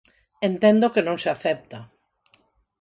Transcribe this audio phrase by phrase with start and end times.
[0.49, 1.79] Entendo que non se acepta.